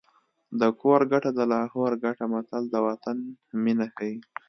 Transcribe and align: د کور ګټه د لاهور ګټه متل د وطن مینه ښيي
د 0.59 0.61
کور 0.81 0.99
ګټه 1.11 1.29
د 1.37 1.39
لاهور 1.51 1.91
ګټه 2.05 2.25
متل 2.33 2.63
د 2.69 2.75
وطن 2.87 3.17
مینه 3.63 3.87
ښيي 3.95 4.15